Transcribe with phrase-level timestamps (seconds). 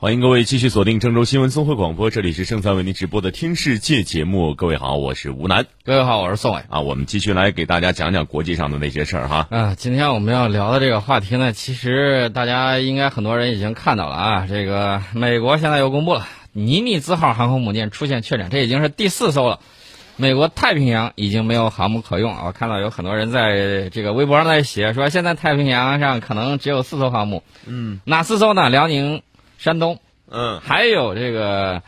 [0.00, 4.54] 欢迎各位继续锁定郑州新闻综合广播，这里是正在为您直播的《听世界》节目。
[4.54, 5.66] 各位好，我是吴楠。
[5.84, 6.62] 各位好，我是宋伟。
[6.70, 9.46] 啊，我们继续来给大家讲讲国际上的那些事儿哈。
[9.50, 14.46] 啊，今天我们要聊的这个话题呢，其实大家应该很多人已经看到了啊。
[14.48, 19.60] 这个美国现在又公布了尼米兹号航空母舰出现确诊，这已经是第四艘了。
[20.16, 22.42] 美国太平洋已经没有航母可用啊！
[22.46, 27.42] 我看到有很多人在这个微博上在写，说现在太平洋上可能只有四艘航母。
[27.66, 28.68] 嗯，哪四艘呢？
[28.68, 29.22] 辽宁、
[29.60, 30.00] 山东，
[30.30, 31.82] 嗯，还有这个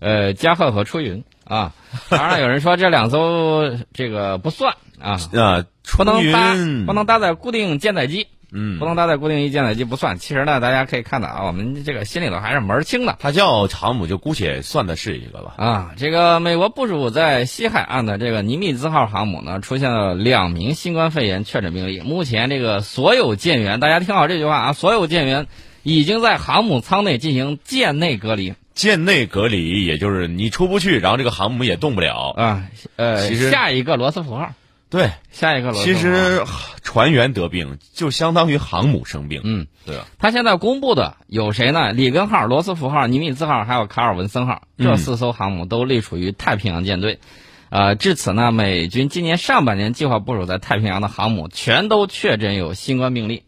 [0.00, 1.74] 呃加贺和出云啊。
[2.08, 5.64] 当然有人说这两艘这个不算啊，啊，
[5.96, 6.54] 不能搭
[6.86, 8.26] 不能搭载固定舰载机。
[8.50, 10.16] 嗯不，能搭载固定翼舰载机不算。
[10.16, 15.52] 其实呢，大家可以看到啊，我们这个心里头还是门儿清的它叫航母，就姑且算的是一个吧。
[15.58, 15.90] 啊。
[15.98, 22.00] 这个美国部署在西海岸的这个尼米兹号航母呢，出现了两名新冠肺炎确诊病例。
[22.00, 25.46] 目前这个所有舰员，大家听好这句话啊，所有舰员
[25.88, 32.34] 已经在航母舱内进行舰内隔离舰内隔离，也就是你出不去，然后这个航母也动不了。
[32.36, 32.68] 啊。
[32.96, 34.52] 呃，其实下一个罗斯福号，
[34.88, 36.44] 对，下一个罗斯福其实
[36.82, 39.40] 船员得病就相当于航母生病。
[39.42, 39.66] 嗯。
[39.84, 40.06] 对吧？
[40.18, 41.92] 他现在公布的有谁呢？
[41.92, 47.18] 里根号、罗斯福号、尼米兹号，还有卡尔文森号，这嗯四艘航母都隶属于太平洋舰队。
[47.70, 53.42] 呃，至此呢，美军今年上半年计划部署在太平洋的航母全都确诊有新冠病例。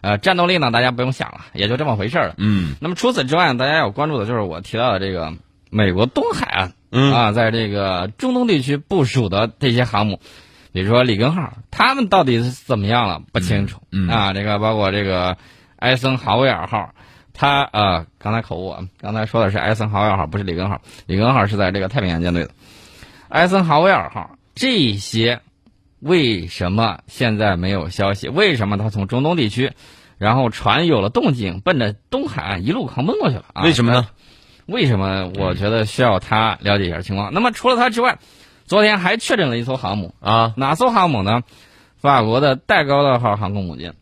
[0.00, 2.34] 呃，战斗力呢，大家不用想了，也就这么回事儿了。
[2.38, 5.32] 嗯那么除此之外，大家要关注的就是我提到的这个
[5.70, 10.20] 美国东海岸嗯啊，在这个中东地区部署的这些航母，
[10.72, 14.32] 比如说里根号，他们到底是怎么样了不清楚、嗯嗯啊。
[14.32, 15.36] 这个包括这个
[15.76, 16.90] 埃森豪威尔号，
[17.34, 22.50] 他呃刚才口误啊，刚才说的是埃森豪威尔号，不是里根号，里根号是在这个太平洋舰队的。
[23.28, 25.40] 埃森豪威尔号这些
[26.00, 28.28] 为什么现在没有消息？
[28.28, 29.72] 为什么他从中东地区，
[30.18, 33.62] 然后船有了动静，奔着东海岸一路狂奔过去了啊？
[33.64, 34.08] 为什么呢？
[34.66, 35.32] 为什么？
[35.38, 37.32] 我觉得需要他了解一下情况。
[37.32, 38.18] 那么除了他之外，
[38.66, 41.42] 昨天还确诊了一艘航母，啊，哪艘航母呢？
[41.96, 43.94] 法国的戴高乐号航空母舰。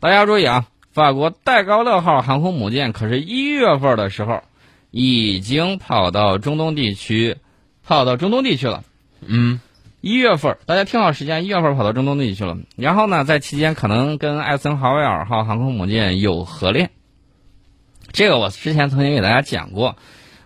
[0.00, 4.42] 大家要注意啊，法国戴高乐号航空母舰可是一月份的时候
[4.90, 7.36] 已经跑到中东地区，
[7.84, 8.82] 跑到中东地区了。
[9.20, 9.60] 嗯
[10.00, 12.56] 一月份，大家听好时间，一月份跑到中东地区了。
[12.76, 16.90] 然后呢，在期间可能跟艾森豪威尔号航空母舰有合练。
[18.12, 19.96] 这个我之前曾经给大家讲过，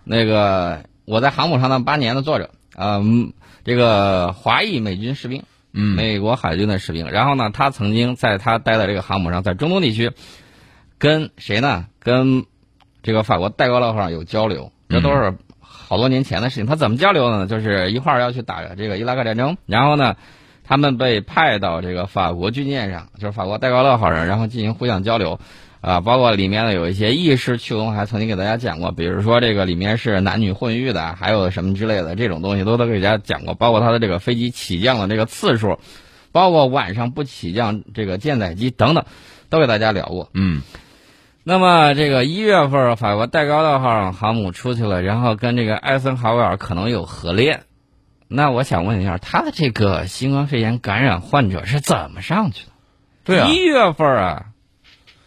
[0.05, 5.43] 那个我在航母上的八年的作者，嗯，这个华裔美军士兵，
[5.73, 7.11] 嗯美国海军的士兵。
[7.11, 10.13] 然后呢，他曾经在他待的这个航母上，在中东地区，
[10.97, 11.87] 跟谁呢？
[12.01, 12.47] 跟
[13.03, 15.37] 这个法国戴高乐号上有交流，这都是
[15.93, 16.65] 好多年前的事情。
[16.65, 17.47] 他怎么交流的呢？
[17.47, 20.17] 就是一块儿要去打这个伊拉克战争，然后呢，
[20.65, 25.39] 他们被派到这个法国军舰上，就是法国戴高乐号上，然后进行互相交流。
[25.83, 35.79] 啊，包括里面呢有一些意识趣闻，还曾经给大家讲过，比如说这个里面是男女混浴的，还有什么之类的这种东西都都给大家讲过，包括他的这个飞机起降的这个次数，
[36.33, 39.05] 包括晚上不起降这个舰载机等等，
[39.51, 40.31] 都给大家聊过。
[40.33, 40.63] 嗯
[41.45, 47.65] 那么这个一月份，法国戴高乐号航母出去了，然后跟这个艾森豪威尔可能有合练。
[48.29, 52.73] 那我想问一下，他的这个新冠肺炎感染患者是怎么上去的？
[53.25, 54.47] 对啊，一月份啊，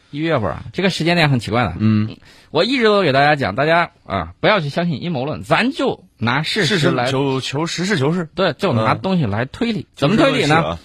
[0.09, 1.73] 一月份啊，这个时间点很奇怪的。
[1.77, 2.15] 嗯，
[2.49, 9.85] 我一直都给大家讲，大家啊不要去相信阴谋论，咱就拿事事实实来，求求实事求是，对，就拿嗯东西来推理。
[9.95, 10.45] 怎么推理？
[10.47, 10.79] 呢？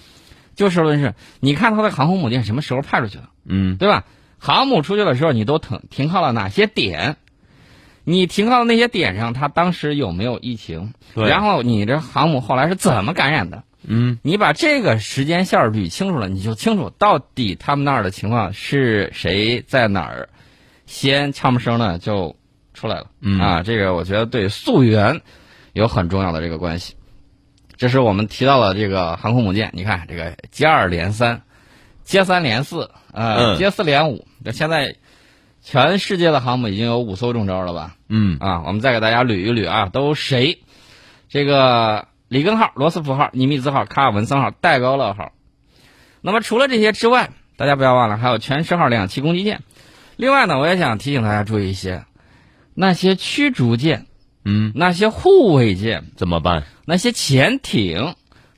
[0.55, 1.15] 就事论事。
[1.39, 3.23] 你看他的航空母舰什么时候派出去的？
[3.45, 4.03] 嗯对吧？
[4.43, 7.17] 航母出去的时候，你都停停靠了哪些点？
[8.03, 10.93] 你停靠的那些点上，它当时有没有疫情？
[11.13, 13.63] 对然后你这航母后来是怎么感染的？
[13.83, 20.29] 嗯你把这个时间线捋清楚了，你就清楚到底他们那儿的情况是谁在哪儿，
[20.87, 22.35] 先悄没声的就
[22.73, 23.11] 出来了。
[23.21, 25.21] 嗯啊，这个我觉得对溯源
[25.73, 26.95] 有很重要的这个关系。
[27.77, 31.43] 这是我们提到了这个航空母舰，你看这个接二连三，
[32.03, 34.25] 接三连四，呃，嗯接四连五。
[34.43, 34.95] 这现在
[35.61, 37.95] 全世界的航母已经有五艘中招了吧？
[38.09, 40.59] 嗯啊，我们再给大家捋一捋啊，都谁？
[41.29, 45.31] 这个里根号、罗斯福号、尼米兹号、卡尔文森号、戴高乐号。
[46.21, 49.61] 那么除了这些之外，大家不要忘了还有全十号两栖攻击舰。
[50.15, 52.05] 另外呢，我也想提醒大家注意一些，
[52.73, 54.07] 那些驱逐舰、
[54.45, 56.63] 嗯，那些护卫舰、怎么办？
[56.85, 58.15] 那些潜艇，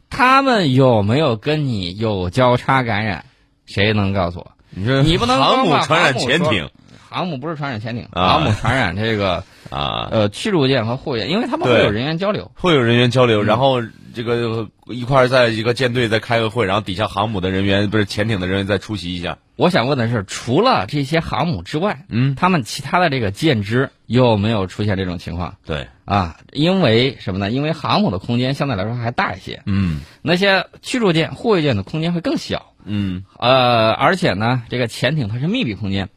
[0.09, 3.25] 他们有没有跟你有交叉感染？
[3.65, 4.51] 谁能告诉我？
[4.75, 6.69] 你说你不能航母传染潜艇，
[7.07, 12.51] 航母不是传染潜艇，啊航母传染这个啊，呃驱逐舰和护卫舰，因为他们会有人员交流。
[12.55, 13.81] 会有人员交嗯流，然后
[14.15, 19.37] 这个一块儿在一个舰队在开个会，然后底下航母的人员不是潜艇的人员再出席一下。
[19.55, 26.37] 我想问的是，除了这些航母之外，嗯，他们其他的这个舰只有没有出现这种情况对，啊？
[26.51, 27.51] 因为什么呢？
[27.51, 32.72] 因为航母的空间相对来说还大一些，嗯那些驱逐舰、护卫舰的空间会更小。
[32.85, 36.09] 嗯呃，而且呢，这个潜艇它是密闭空间，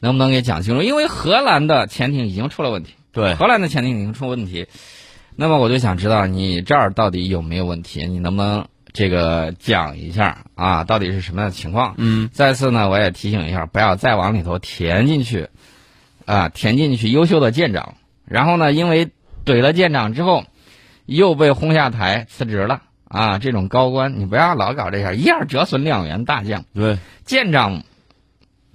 [0.00, 0.82] 能不能给讲清楚？
[0.82, 4.66] 因为荷兰的潜艇已经出了问题，对，荷兰的潜艇已经出问题，
[5.34, 8.06] 那么我就想知道你这儿到底有没有问题？
[8.06, 10.84] 你能不能这个讲一下啊？
[10.84, 11.94] 到底是什么样的情况？
[11.98, 15.48] 嗯再次呢，我也提醒一下，不要再往里头填进去，
[16.24, 17.94] 啊，填进去优秀的舰长，
[18.24, 19.10] 然后呢，因为
[19.44, 20.44] 怼了舰长之后，
[21.04, 26.64] 又被轰下台辞职了啊，这种高官你不要老搞这样，一下折损两员大将。
[26.74, 27.82] 对，舰长，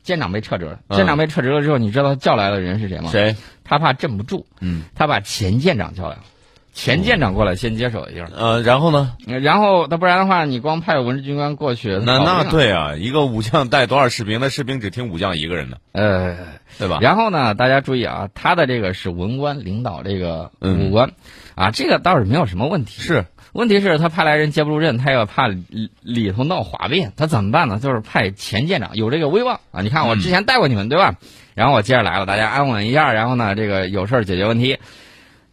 [0.04, 3.10] 舰长被撤职了，嗯舰长被撤职了之后，你知道他叫来的人是谁吗？
[3.12, 3.36] 谁？
[3.64, 6.24] 他怕镇不住，嗯他把前舰长叫来了，
[6.74, 9.14] 前舰长过来先接手一下，呃，然后呢？
[9.26, 14.40] 然后那不然的话，你光派文职军官过去，那那对啊，一个武将带多少士兵？
[14.40, 16.38] 那士兵只听武将一个人的，呃。
[16.80, 17.00] 对吧？
[17.02, 21.12] 然后呢，大家注意啊，他的这个是文官领导这个嗯武官，
[21.54, 23.02] 啊，这个倒是没有什么问题。
[23.02, 27.78] 是，问题是，他派来人接不住任，他又怕里里头闹哗变，他怎么办呢？
[27.78, 29.82] 就是派前舰长有这个威望啊。
[29.82, 31.16] 你看我之前带过你们，对吧？
[31.56, 34.78] 然后我接着来了，大家安稳一下，然后呢，这个有事儿解决问题，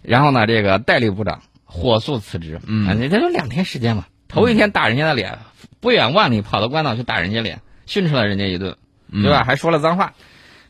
[0.08, 5.38] 然后呢，这个代理部长火速辞职，嗯啊，你这就两天时间嘛，头一天打人家的脸，
[5.81, 8.76] 不远万里跑到关岛去打人家脸，训斥了人家一顿，
[9.12, 9.44] 对吧？
[9.44, 10.14] 还说了脏话，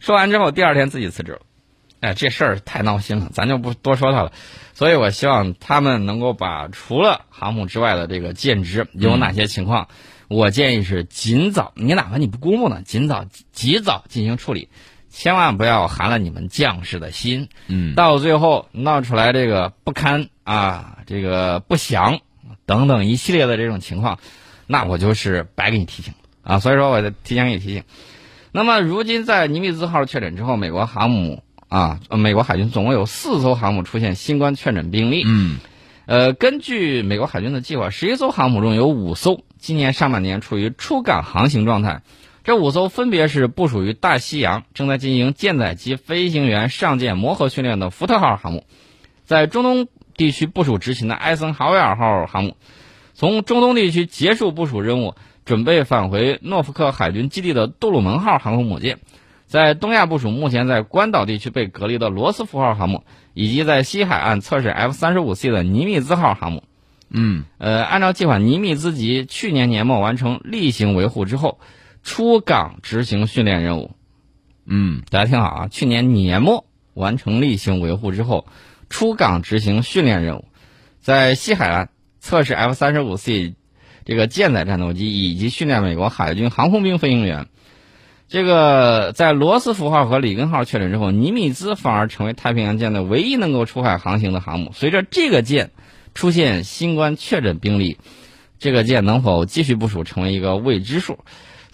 [0.00, 1.40] 说完之后第二天自己辞职了。
[2.00, 4.32] 哎，这事儿太闹心了，咱就不多说他了。
[4.75, 9.88] 所以我希望他们能够把除了航母之外的这个舰只有哪些情况，
[10.29, 14.69] 我建议是尽早，你哪怕你不公布呢，尽早及早进行处理，
[15.11, 22.21] 千万不要寒了你们将士的心，嗯到最后闹出来这个不堪啊，这个不祥
[22.67, 24.19] 等等一系列的这种情况，
[24.67, 26.59] 那我就是白给你提醒啊。
[26.59, 27.83] 所以说，我就提前给你提醒。
[28.53, 35.23] 那么，如今在尼米兹号确诊之后，美国航母啊，呃美国海军总共有四艘航母出现新冠确诊病例。
[35.27, 35.59] 嗯
[36.07, 42.01] 呃，根据美国海军的计划，十一艘航母中有五艘今年上半年处于出港航行状态。
[42.49, 48.65] 这五艘分别是部署于大西洋，正在进行舰载机飞行员上舰磨合训练的福特号航母，
[49.27, 49.87] 在中东
[50.17, 52.56] 地区部署执勤的艾森豪威尔号航母，
[53.12, 55.15] 从中东地区结束部署任务，
[55.45, 59.00] 准备返回诺福克海军基地的杜鲁门号航空母舰，
[59.45, 63.05] 在东亚部署目前在关岛地区被隔离的罗斯福号航母，
[63.35, 66.62] 以及在西海岸测试 F 三十五 C 的尼米兹号航母。
[67.11, 71.59] 嗯呃，按照计划，尼米兹级去年年末完成例行维护之后，
[72.03, 73.93] 出港执行训练任务。
[74.71, 78.47] 嗯大家听好啊，去年年末完成例行维护之后，
[78.91, 80.45] 出港执行训练任务，
[81.00, 81.89] 在西海岸
[82.21, 83.55] 测试 F 三十五 C
[84.05, 87.47] 这个舰载战斗机，以及训练美国海军航空兵飞行员。
[88.29, 94.71] 这个在罗斯福号和里根号确诊之后，尼米兹反而成为太平洋舰队唯一能够出海航行的航母。
[94.75, 95.71] 随着这个舰
[96.12, 97.97] 出现新冠确诊病例，
[98.59, 101.21] 这个舰能否继续部署成为一个未知数。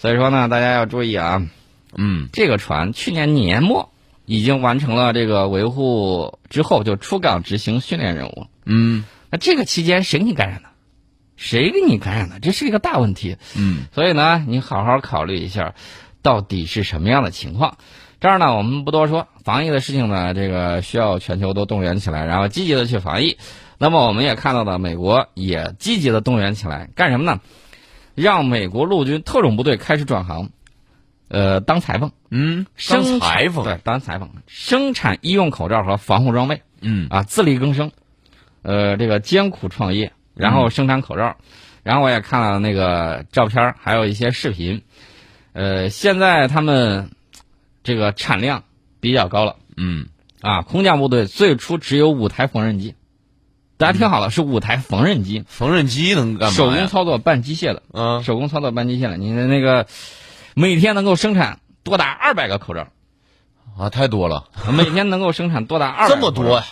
[0.04, 1.48] 所以说呢，大家要注意啊，
[1.96, 3.90] 嗯这个船去年年末
[4.26, 8.46] 已经完成了这个维护之后，就出港执行训练任务。
[8.66, 10.68] 嗯那这个期间谁给你感染的？
[11.36, 12.38] 谁给你感染的？
[12.38, 13.38] 这是一个大问题。
[13.56, 15.74] 嗯所以呢，你好好考虑一下，
[16.20, 17.78] 到底是什么样的情况。
[18.20, 23.38] 这儿呢，我们不多说，防疫的事情呢，这个需要全球都动员起来，然后积极的去防疫。
[23.78, 27.40] 那么我们也看到了，美国也积极的动员起来，干什么呢？
[28.14, 30.50] 让美国陆军特种部队开始转行，
[31.28, 37.90] 呃，当裁缝，嗯，当裁缝，对，当裁缝，生产医用口罩和防护装备嗯啊，自力更生，
[38.62, 41.36] 呃，这个艰苦创业，然后生产口罩，
[41.82, 44.82] 然后我也看了那个照片，还有一些视频，
[45.52, 47.10] 呃，现在他们
[47.82, 48.64] 这个产量
[49.00, 50.06] 比较高了嗯。
[50.40, 52.94] 啊，空降部队最初只有五台缝纫机，
[53.76, 56.54] 大家听好了，是五台缝纫机，缝纫机能干嘛呀？
[56.54, 59.86] 手工操作半机械的，嗯手工操作半机械的，你的那个
[60.54, 62.86] 每天能够生产多达二百个口罩。
[63.76, 66.64] 啊，太多了，每天能够生产多达二 这么多呀？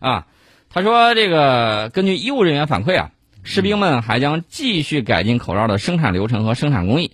[0.00, 0.26] 啊！
[0.70, 3.10] 他说，这个根据医务人员反馈啊，
[3.44, 7.12] 士兵们还将继续改进口罩的生产流程和生产工艺。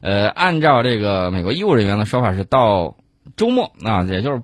[0.00, 2.96] 呃，按照这个美国医务人员的说法是，到
[3.36, 4.42] 周末啊，也就是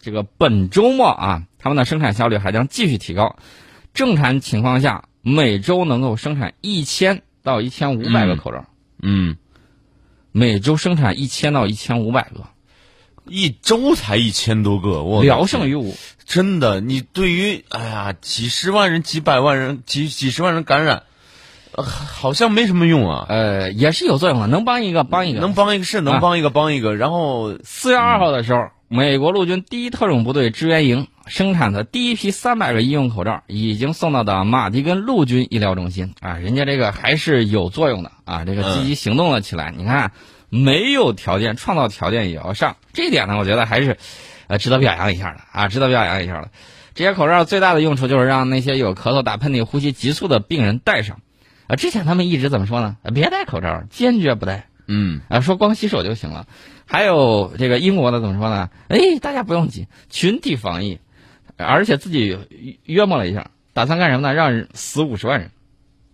[0.00, 3.34] 这个本周末啊，他们的生产效率还将继续提高。
[3.98, 8.64] 正常情况下，每周能够生产一千到一千五百个口罩，
[9.02, 9.36] 嗯，
[10.30, 12.44] 每周生产一千到一千五百个。
[13.26, 15.96] 一周才一千多个，我聊胜于无。
[16.24, 21.02] 真的，你对于哎呀，几十万人、几百万人、几几十万人感染，
[21.72, 23.26] 呃，好像没什么用啊。
[23.28, 26.94] 呃，也是有作用的，能帮一个帮一个，能帮一个是能帮一个帮一个。
[26.94, 39.72] 然后四月二号的时候，美国陆军第一特种部队支援营生产的第一批三百个医用口罩已经送到的马迪根陆军医疗中心啊，人家这个还是有作用的啊，这个积极行动了起来。
[39.76, 40.12] 你看，
[40.48, 43.96] 没有条件创造条件也要上，这一点呢，我觉得还是。
[44.50, 46.48] 呃，值得表扬一下的啊，值得表扬一下的。
[46.94, 51.20] 这些口罩最大的用处就是让那些有咳嗽、打喷嚏、呼吸急促的病人戴上。
[51.66, 52.96] 啊，之前他们一直怎么说呢？
[53.14, 54.68] 别戴口罩，坚决不戴。
[54.86, 56.46] 嗯，啊，说光洗手就行了。
[56.86, 58.70] 还有这个英国的怎么说呢？
[58.88, 60.98] 哎，大家不用急，群体防疫，
[61.58, 62.38] 而且自己
[62.84, 64.34] 约摸了一下，打算干什么呢？
[64.34, 65.50] 让死五十万人。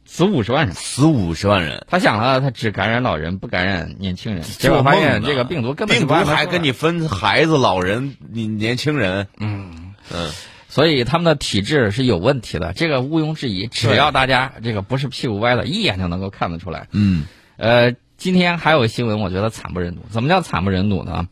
[0.07, 1.87] 死五十万人，死五十万人。
[1.89, 4.43] 他想了，他只感染老人，不感染年轻人。
[4.43, 9.29] 结果发现这个病毒根本病毒还跟你分孩子、老人、你年轻人。
[9.39, 10.31] 嗯嗯，
[10.69, 13.67] 所以他们的体质是有问题的，这个毋庸置疑。
[13.67, 16.87] 只要大家这个不是屁股歪的，一眼就能够看得出来。
[16.93, 17.25] 嗯，
[17.57, 20.03] 呃，今天还有新闻，我觉得惨不忍睹。
[20.11, 21.29] 怎么叫惨不忍睹呢？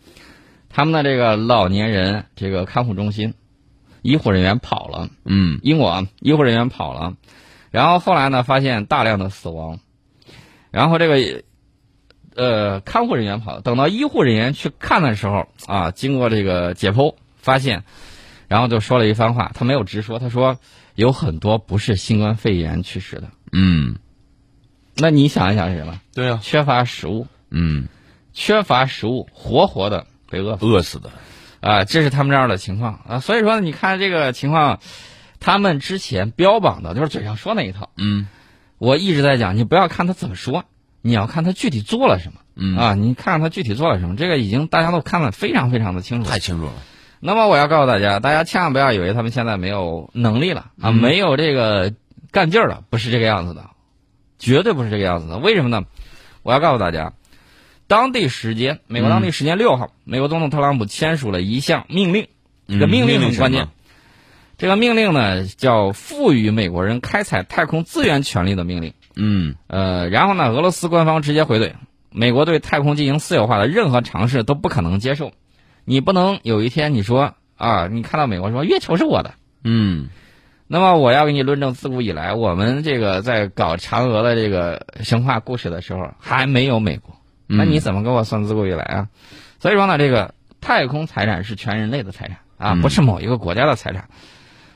[0.70, 3.34] 他们的这个老年人这个看护中心，
[4.02, 5.08] 医护人员跑了。
[5.24, 7.14] 嗯，英国医护人员跑了。
[7.70, 9.80] 然后后来呢，发现大量的死亡，
[10.70, 11.42] 然后这个
[12.36, 17.84] 呃看护人员跑，等到医护人员去看的时候啊，经过这个解剖发现，
[18.48, 20.58] 然后就说了一番话，他没有直说，他说
[20.94, 23.30] 有很多不是新冠肺炎去世的。
[23.52, 23.96] 嗯，
[24.94, 25.98] 那你想一想是什么？
[26.14, 27.26] 对啊，缺乏食物。
[27.48, 27.88] 嗯，
[28.34, 31.10] 缺乏食物，活活的被饿饿死的，
[31.62, 33.20] 啊，这是他们这儿的情况啊。
[33.20, 34.80] 所以说，你看这个情况。
[35.44, 38.28] 他们之前标榜的就是嘴上说那一套，嗯，
[38.78, 40.66] 我一直在讲，你不要看他怎么说，
[41.00, 46.72] 你要看他具体做了什么，嗯啊，你看看他具体做了什么，这个已经大家都看得非常非常的清楚，太清楚了。
[47.18, 51.92] 那么我要告诉大家，大家千万不要以为他们现在没有能力了啊，没有这个
[52.30, 53.70] 干劲儿了，不是这个样子的，
[54.38, 55.38] 绝对不是这个样子的。
[55.38, 55.86] 为什么呢？
[56.44, 57.14] 我要告诉大家，
[57.92, 62.26] 当地时间，美国当地时间六号，美国总统特朗普签署了一项命令，
[62.66, 63.68] 这个命令很关键。
[64.56, 68.94] 这个命令呢，叫赋予美国人开采太空资源权利的命令。
[69.14, 71.74] 嗯，呃，然后呢，俄罗斯官方直接回怼，
[72.08, 75.32] 美国对太空进行私有化的任何尝试都不可能接受。
[75.84, 79.34] 你不能有一天你说啊，你看到美国说月球是我的，
[79.64, 80.08] 嗯，
[80.66, 87.14] 那么我要给你论证，自古以来我们这个在搞嫦娥的这个神话故事的时候还没有美国，
[87.56, 89.08] 那你怎么给我算自古以来啊？
[89.60, 94.08] 所以说呢，这个太空财产是全人类的财产啊，不是某一个国家的财产。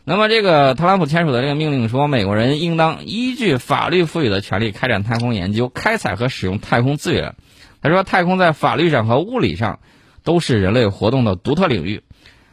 [0.09, 7.35] 那么，这个特朗普签署的这个命令说，美国人应当依据法律赋予的权利开展太空研究、开采和使用太空资源。
[7.83, 9.81] 他说，太空在法律上和物理上
[10.23, 12.03] 都是人类活动的独特领域。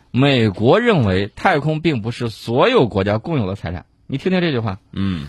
[0.10, 3.86] 美国认为，太空并不是所有国家共有的财产。
[4.08, 4.80] 你听听这句话。
[4.92, 5.28] 嗯，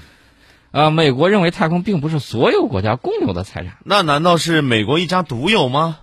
[0.75, 3.77] 呃，美国认为太空并不是所有国家共有的财产。
[3.85, 5.99] 那难道是美国一家独有吗？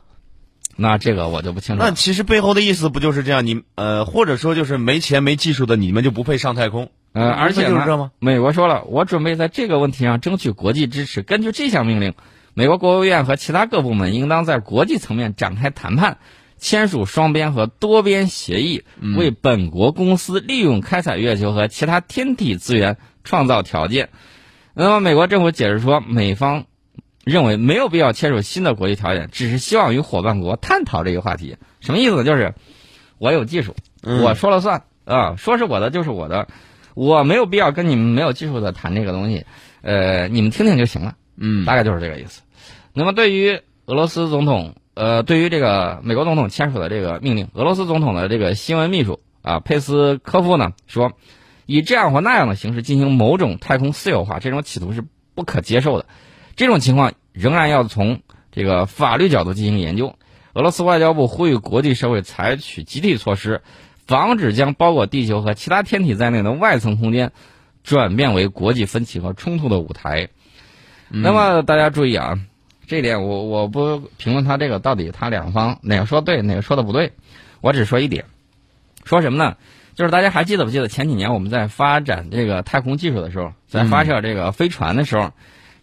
[0.78, 1.84] 那这个我就不清楚。
[1.84, 3.46] 那其实背后的意思不就是这样？
[3.46, 6.90] 你呃，或者说就是没钱没技术的，你们就不配上太空？
[7.12, 8.12] 呃，而且就是这吗？
[8.20, 11.22] 美国说了，我准备在这个问题上争取国际支持。
[11.22, 12.14] 根据这项命令，
[12.54, 16.18] 美国国务院和其他各部门应当在国际层面展开谈判，
[16.58, 18.86] 签署双边和多边协议，
[19.18, 24.08] 为本国公司利用开采月球和其他天体资源创造条件。
[24.74, 26.66] 那么，美国政府解释说，美方。
[27.24, 31.56] 认为没有必要签署新的国际条件，只是希望与伙伴国探讨这个话题。
[31.80, 32.24] 什么意思呢？
[32.24, 32.56] 就是
[33.20, 36.48] 我有技术，我说了算啊，说是我的就是我的，
[36.96, 39.46] 我没有必要跟你们没有技术的谈这个东西，
[39.84, 41.14] 呃，你们听听就行了。
[41.38, 42.42] 嗯，大概就是这个意思。
[42.94, 51.12] 那么对于俄罗斯总统，呃，对于这个美国总统签署的这个命令，俄罗斯总统的这个新闻秘书啊，佩斯科夫呢说，
[51.66, 55.04] 以这样或那样的形式进行某种太空私有化，这种企图是
[55.36, 56.06] 不可接受的。
[56.56, 60.16] 这种情况仍然要从这个法律角度进行研究。
[60.54, 63.62] 俄罗斯外交部呼吁国际社会采取集体措施，
[64.06, 67.32] 防止将包括地球和其他天体在内的外层空间
[67.84, 70.28] 转变为国际分歧和冲突的舞台。
[71.08, 72.40] 那么大家注意啊，
[72.86, 77.14] 这一点我我不评论他这个到底他两方哪个说对哪个说的不对，
[77.62, 78.26] 我只说一点，
[79.06, 79.56] 说什么呢？
[79.96, 85.32] 就是大家还记得不记得前几年我们在发展这个太空技术的时候，在发射这个飞船的时候。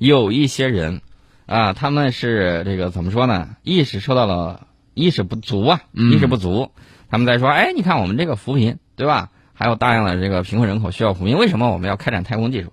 [0.00, 1.00] 有一些人，
[1.46, 3.56] 啊，他们是这个怎么说呢？
[3.64, 6.70] 意识受到了意识不足啊，意识不足。
[7.10, 9.30] 他们在说，哎，你看我们这个扶贫，对吧？
[9.54, 12.72] 还有大量的这个贫困人口需要扶贫，为什么我们要开展太空技术？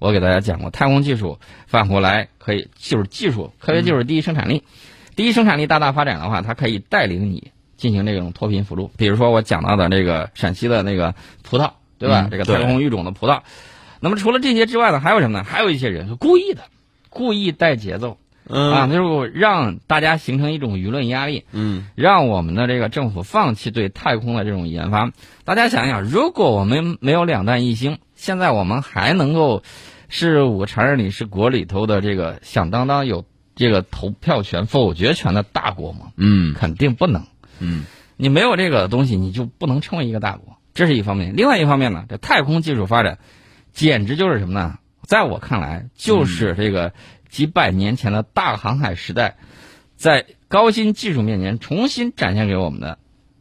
[0.00, 1.38] 我给大家讲过，太空技术
[1.68, 4.64] 反过来可以就是技术，科学技术第一生产力，
[5.14, 8.90] 第一生产力大大发展的话，它可以带领你进行这种脱贫辅助。
[8.96, 12.22] 比如说我讲到的这个陕西的那个葡萄，对吧？
[12.22, 13.40] 嗯这个太空育种的葡萄。
[14.00, 15.44] 那么除了这些之外呢，还有什么呢？
[15.44, 16.62] 还有一些人是故意的，
[17.08, 25.10] 故意带节奏、嗯啊，就是让大家形成一种舆论压力，嗯让我们的这个政府放弃对太空的这种研发。
[25.44, 29.62] 大家想想，如果我们没有两弹一星，现在我们还能够
[30.10, 33.24] 是五个常任理事国里头的这个响当当有
[33.56, 36.12] 这个投票权、否决权的大国吗？
[36.18, 37.22] 嗯肯定不能。
[37.58, 37.84] 嗯
[38.16, 41.34] 你没有这个东西，你就不能称为一个大国，这是一方面。
[41.34, 43.18] 另外一方面呢，这太空技术发展
[43.72, 44.78] 简直就是什么呢？
[45.02, 46.92] 在我看来，就是这个
[47.28, 49.36] 几百年前的大航海时代，
[49.96, 52.98] 在高新技术面前重新展现给我们的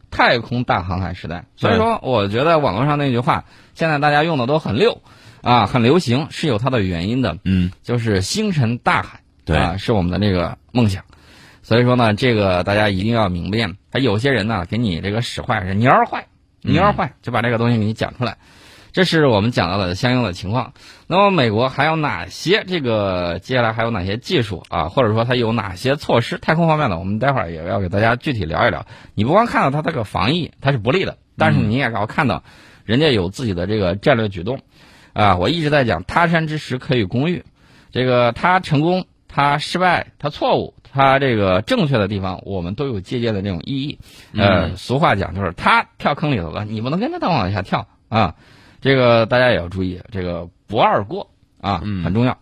[0.09, 1.45] 太空大航海时代。
[1.55, 5.01] 所以说，我觉得网络上那句话，现在大家用的都很溜
[5.43, 7.37] 啊，很流行，是有它的原因的。
[7.43, 11.03] 嗯就是星辰大海，对啊，是我们的那个梦想。
[11.61, 13.77] 所以说呢，这个大家一定要明辨。
[13.93, 16.25] 还有些人呢，给你这个使坏，是蔫儿坏，
[16.63, 18.37] 蔫儿坏，就把这个东西给你讲出来。
[18.91, 20.73] 这是我们讲到的相应的情况。
[21.05, 26.39] 那么美国还有哪些这个接下来还有哪些技术啊，或者说它有哪些措施？
[26.39, 28.87] 太空方面的，我们待会儿也要给大家具体聊一聊。
[29.13, 32.43] 你不光看到它这个防疫它是不利的，但是你也要看到
[32.85, 34.61] 人家有自己的这个战略举动。
[35.13, 37.43] 啊，我一直在讲他山之石可以攻玉，
[37.91, 43.97] 这个他成功，他失败，他错误，他这个正确的地方，我们都有借鉴的这种意义。
[44.37, 48.35] 呃，俗话讲就是他跳坑里头了，你不能跟着他往下跳啊。
[48.79, 52.37] 这个大家也要注意，这个不二过啊，嗯很重要。